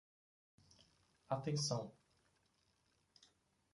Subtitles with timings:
[1.29, 1.93] Atenção!